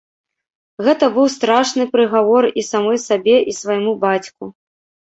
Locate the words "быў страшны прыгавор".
1.17-2.49